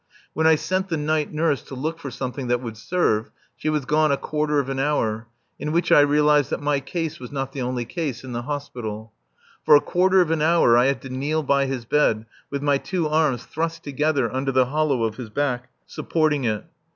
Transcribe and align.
When 0.33 0.47
I 0.47 0.55
sent 0.55 0.87
the 0.89 0.97
night 0.97 1.31
nurse 1.31 1.61
to 1.61 1.75
look 1.75 1.99
for 1.99 2.09
something 2.09 2.47
that 2.47 2.59
would 2.59 2.75
serve, 2.75 3.29
she 3.55 3.69
was 3.69 3.85
gone 3.85 4.11
a 4.11 4.17
quarter 4.17 4.57
of 4.57 4.67
an 4.67 4.79
hour, 4.79 5.27
in 5.59 5.71
which 5.71 5.91
I 5.91 5.99
realized 5.99 6.49
that 6.49 6.59
my 6.59 6.79
case 6.79 7.19
was 7.19 7.31
not 7.31 7.51
the 7.51 7.61
only 7.61 7.85
case 7.85 8.23
in 8.23 8.31
the 8.31 8.41
Hospital. 8.41 9.13
For 9.63 9.75
a 9.75 9.79
quarter 9.79 10.19
of 10.19 10.31
an 10.31 10.41
hour 10.41 10.75
I 10.75 10.87
had 10.87 11.03
to 11.03 11.09
kneel 11.11 11.43
by 11.43 11.67
his 11.67 11.85
bed 11.85 12.25
with 12.49 12.63
my 12.63 12.79
two 12.79 13.07
arms 13.07 13.43
thrust 13.45 13.83
together 13.83 14.33
under 14.33 14.51
the 14.51 14.65
hollow 14.65 15.03
of 15.03 15.17
his 15.17 15.29
back, 15.29 15.69
supporting 15.85 16.45
it. 16.45 16.65